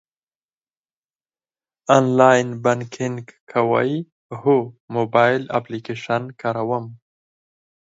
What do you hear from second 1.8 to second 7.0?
آنلاین بانکینګ کوئ؟ هو، موبایل اپلیکیشن کاروم